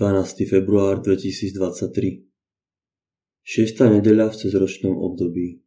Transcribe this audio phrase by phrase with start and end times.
[0.00, 0.48] 12.
[0.48, 2.24] február 2023
[3.44, 4.00] 6.
[4.00, 5.60] nedeľa v cezročnom období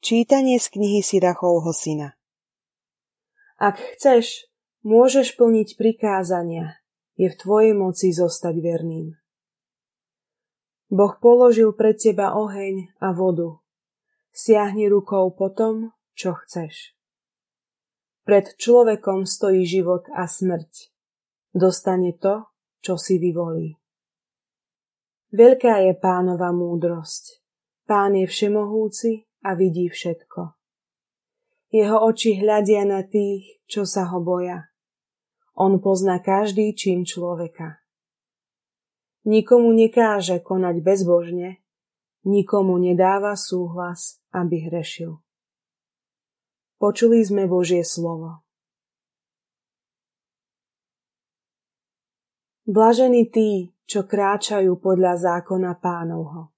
[0.00, 2.16] Čítanie z knihy Sirachovho syna
[3.60, 4.48] Ak chceš,
[4.80, 6.80] môžeš plniť prikázania.
[7.20, 9.12] Je v tvojej moci zostať verným.
[10.88, 13.60] Boh položil pred teba oheň a vodu.
[14.32, 16.96] Siahni rukou po tom, čo chceš.
[18.24, 20.95] Pred človekom stojí život a smrť
[21.56, 22.52] dostane to,
[22.84, 23.80] čo si vyvolí.
[25.32, 27.42] Veľká je pánova múdrosť.
[27.88, 30.54] Pán je všemohúci a vidí všetko.
[31.74, 34.70] Jeho oči hľadia na tých, čo sa ho boja.
[35.58, 37.82] On pozná každý čin človeka.
[39.26, 41.58] Nikomu nekáže konať bezbožne,
[42.22, 45.18] nikomu nedáva súhlas, aby hrešil.
[46.78, 48.45] Počuli sme Božie slovo.
[52.66, 56.50] Blažení tí, čo kráčajú podľa zákona pánovho.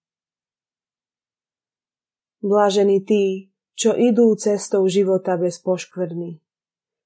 [2.41, 6.41] Blažení tí, čo idú cestou života bez poškvrny,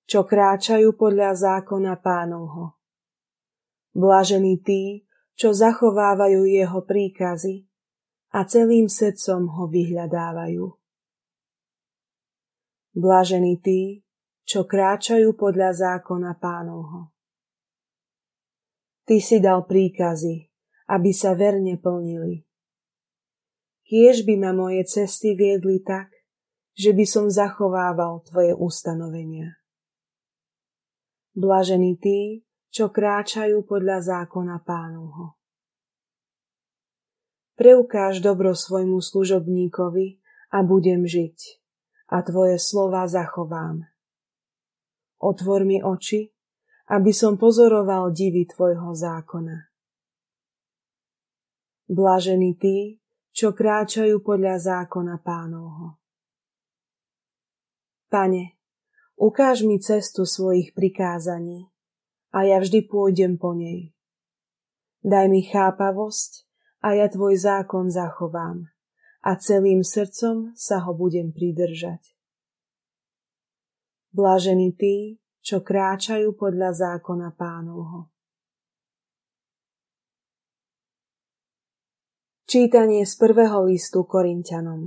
[0.06, 2.78] čo kráčajú podľa zákona pánovho.
[3.90, 5.02] Blažení tí,
[5.34, 7.66] čo zachovávajú jeho príkazy
[8.38, 10.78] a celým srdcom ho vyhľadávajú.
[12.94, 14.06] Blažení tí,
[14.46, 17.10] čo kráčajú podľa zákona pánovho.
[19.02, 20.46] Ty si dal príkazy,
[20.90, 22.46] aby sa verne plnili.
[23.82, 26.08] Kiež by ma moje cesty viedli tak,
[26.72, 29.60] že by som zachovával tvoje ustanovenia.
[31.36, 35.36] Blažení tí, čo kráčajú podľa zákona pánovho.
[37.52, 40.24] Preukáž dobro svojmu služobníkovi
[40.56, 41.60] a budem žiť
[42.12, 43.88] a tvoje slova zachovám.
[45.20, 46.32] Otvor mi oči,
[46.92, 49.72] aby som pozoroval divy tvojho zákona.
[51.88, 53.00] Blažení tí,
[53.32, 55.96] čo kráčajú podľa zákona pánovho.
[58.12, 58.60] Pane,
[59.16, 61.72] ukáž mi cestu svojich prikázaní
[62.28, 63.96] a ja vždy pôjdem po nej.
[65.00, 66.44] Daj mi chápavosť
[66.84, 68.68] a ja tvoj zákon zachovám
[69.24, 72.12] a celým srdcom sa ho budem pridržať.
[74.12, 78.08] Blažení tí, čo kráčajú podľa zákona pánovho.
[82.46, 84.86] Čítanie z prvého listu Korintianom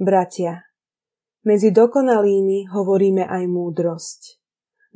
[0.00, 0.64] Bratia,
[1.44, 4.20] medzi dokonalými hovoríme aj múdrosť,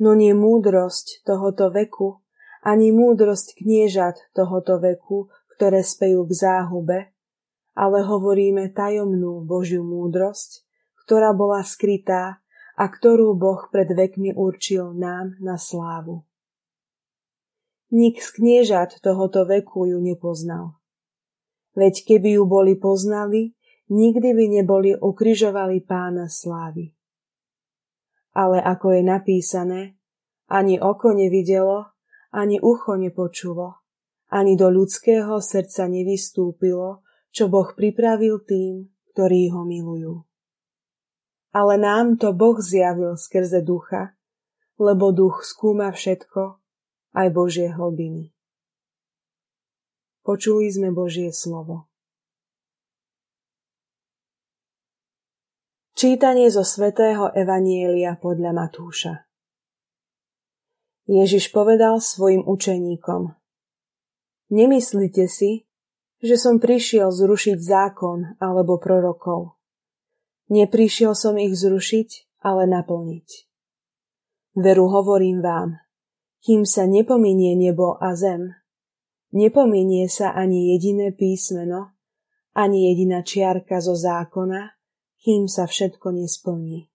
[0.01, 2.23] no nie múdrosť tohoto veku,
[2.65, 6.99] ani múdrosť kniežat tohoto veku, ktoré spejú k záhube,
[7.77, 10.65] ale hovoríme tajomnú Božiu múdrosť,
[11.05, 12.41] ktorá bola skrytá
[12.77, 16.21] a ktorú Boh pred vekmi určil nám na slávu.
[17.89, 20.77] Nik z kniežat tohoto veku ju nepoznal.
[21.73, 23.57] Veď keby ju boli poznali,
[23.89, 26.93] nikdy by neboli ukrižovali pána slávy.
[28.37, 29.81] Ale ako je napísané,
[30.45, 31.89] ani oko nevidelo,
[32.29, 33.81] ani ucho nepočulo,
[34.29, 37.01] ani do ľudského srdca nevystúpilo,
[37.33, 38.85] čo Boh pripravil tým,
[39.15, 40.27] ktorí ho milujú
[41.57, 44.13] ale nám to Boh zjavil skrze ducha,
[44.77, 46.61] lebo duch skúma všetko,
[47.17, 48.29] aj Božie hlbiny.
[50.21, 51.89] Počuli sme Božie slovo.
[55.97, 59.25] Čítanie zo svätého Evanielia podľa Matúša
[61.09, 63.33] Ježiš povedal svojim učeníkom
[64.53, 65.65] Nemyslite si,
[66.21, 69.56] že som prišiel zrušiť zákon alebo prorokov.
[70.47, 73.29] Neprišiel som ich zrušiť, ale naplniť.
[74.55, 75.75] Veru hovorím vám,
[76.39, 78.55] kým sa nepominie nebo a zem,
[79.35, 81.91] nepominie sa ani jediné písmeno,
[82.55, 84.71] ani jediná čiarka zo zákona,
[85.19, 86.87] kým sa všetko nesplní.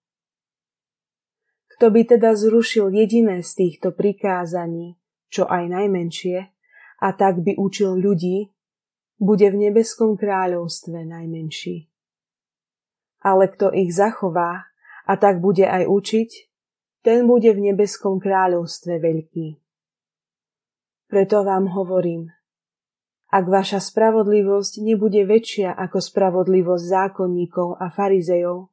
[1.77, 4.97] Kto by teda zrušil jediné z týchto prikázaní,
[5.29, 6.37] čo aj najmenšie,
[7.05, 8.49] a tak by učil ľudí,
[9.21, 11.92] bude v nebeskom kráľovstve najmenší
[13.23, 14.67] ale kto ich zachová
[15.07, 16.29] a tak bude aj učiť,
[17.03, 19.47] ten bude v nebeskom kráľovstve veľký.
[21.07, 22.31] Preto vám hovorím,
[23.33, 28.69] ak vaša spravodlivosť nebude väčšia ako spravodlivosť zákonníkov a farizejov,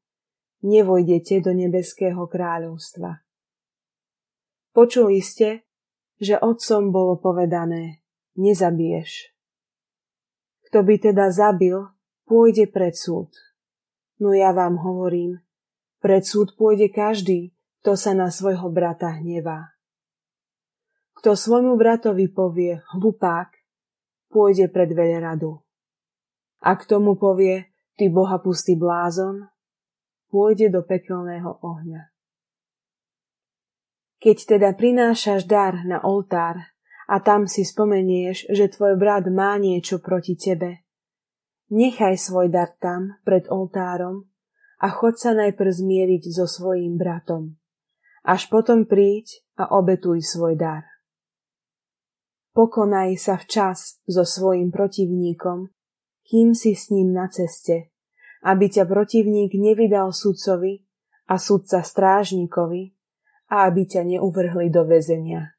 [0.61, 3.25] nevojdete do nebeského kráľovstva.
[4.77, 5.65] Počuli ste,
[6.21, 8.05] že otcom bolo povedané,
[8.37, 9.33] nezabiješ.
[10.69, 11.89] Kto by teda zabil,
[12.29, 13.33] pôjde pred súd.
[14.21, 15.41] No ja vám hovorím,
[16.05, 19.73] pred súd pôjde každý, kto sa na svojho brata hnevá.
[21.17, 23.49] Kto svojmu bratovi povie hlupák,
[24.29, 25.61] pôjde pred veľradu.
[26.61, 29.49] A k tomu povie, ty boha pustý blázon,
[30.29, 32.13] pôjde do pekelného ohňa.
[34.21, 36.61] Keď teda prinášaš dar na oltár
[37.09, 40.85] a tam si spomenieš, že tvoj brat má niečo proti tebe,
[41.71, 44.31] nechaj svoj dar tam, pred oltárom,
[44.81, 47.57] a chod sa najprv zmieriť so svojím bratom.
[48.25, 50.85] Až potom príď a obetuj svoj dar.
[52.51, 55.71] Pokonaj sa včas so svojim protivníkom,
[56.27, 57.95] kým si s ním na ceste,
[58.43, 60.83] aby ťa protivník nevydal sudcovi
[61.31, 62.97] a sudca strážnikovi
[63.53, 65.55] a aby ťa neuvrhli do väzenia.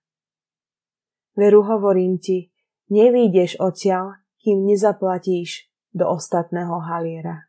[1.37, 2.51] Veru hovorím ti,
[2.91, 7.47] nevídeš odtiaľ, kým nezaplatíš do ostatného haliera.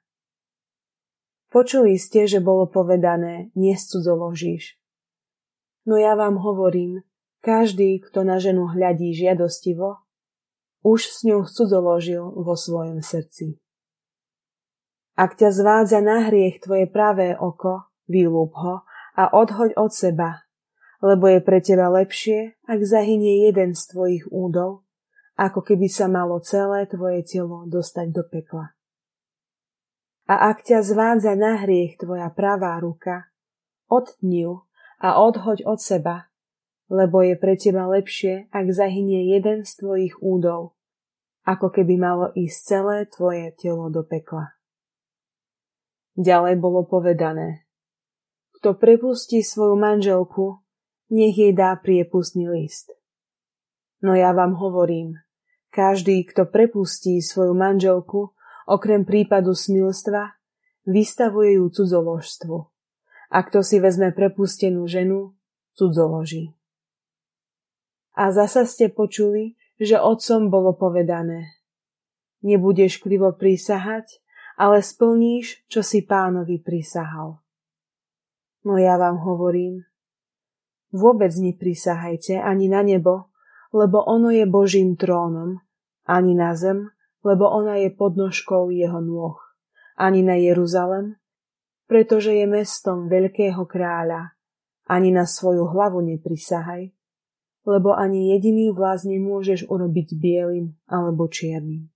[1.53, 4.81] Počuli ste, že bolo povedané, nescudzoložíš.
[5.85, 7.05] No ja vám hovorím,
[7.43, 10.01] každý, kto na ženu hľadí žiadostivo,
[10.83, 13.59] už s ňou cudzoložil vo svojom srdci.
[15.13, 20.49] Ak ťa zvádza na hriech tvoje pravé oko, vylúb ho a odhoď od seba,
[21.05, 24.87] lebo je pre teba lepšie, ak zahynie jeden z tvojich údov,
[25.37, 28.77] ako keby sa malo celé tvoje telo dostať do pekla.
[30.29, 33.33] A ak ťa zvádza na hriech tvoja pravá ruka,
[33.91, 34.55] odtni ju
[35.03, 36.31] a odhoď od seba,
[36.93, 40.77] lebo je pre teba lepšie, ak zahynie jeden z tvojich údov,
[41.43, 44.55] ako keby malo ísť celé tvoje telo do pekla.
[46.15, 47.65] Ďalej bolo povedané,
[48.61, 50.63] kto prepustí svoju manželku,
[51.11, 52.95] nech jej dá priepustný list.
[54.03, 55.23] No ja vám hovorím,
[55.71, 58.35] každý, kto prepustí svoju manželku,
[58.67, 60.35] okrem prípadu smilstva,
[60.85, 62.57] vystavuje ju cudzoložstvu.
[63.33, 65.33] A kto si vezme prepustenú ženu,
[65.79, 66.53] cudzoloží.
[68.13, 71.49] A zasa ste počuli, že otcom bolo povedané.
[72.45, 74.21] Nebudeš krivo prísahať,
[74.61, 77.41] ale splníš, čo si pánovi prisahal.
[78.69, 79.89] No ja vám hovorím,
[80.93, 83.32] vôbec neprisahajte ani na nebo,
[83.73, 85.57] lebo ono je Božím trónom,
[86.05, 86.93] ani na zem,
[87.25, 89.41] lebo ona je podnožkou jeho nôh,
[89.97, 91.17] ani na Jeruzalem,
[91.89, 94.37] pretože je mestom veľkého kráľa,
[94.89, 96.93] ani na svoju hlavu neprisahaj,
[97.63, 101.89] lebo ani jediný vlaz nemôžeš urobiť bielým alebo čiernym.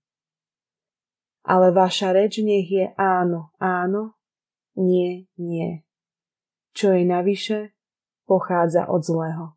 [1.47, 4.19] Ale vaša reč nech je áno, áno,
[4.75, 5.83] nie, nie.
[6.77, 7.59] Čo je navyše,
[8.29, 9.56] pochádza od zlého.